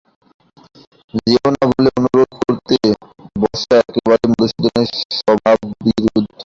যেয়ো 1.19 1.49
না 1.53 1.63
বলে 1.71 1.89
অনুরোধ 1.97 2.31
করতে 2.41 2.75
বসা 3.41 3.73
একেবারেই 3.81 4.29
মধুসূদনের 4.31 4.87
স্বভাববিরুদ্ধ। 5.17 6.29